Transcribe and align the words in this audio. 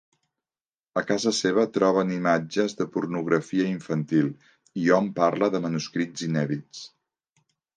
A 1.01 1.03
casa 1.09 1.33
seva 1.39 1.65
troben 1.75 2.13
imatges 2.15 2.75
de 2.81 2.87
pornografia 2.95 3.67
infantil 3.75 4.33
i 4.85 4.89
hom 4.97 5.13
parla 5.23 5.51
de 5.57 5.63
manuscrits 5.67 6.29
inèdits. 6.31 6.83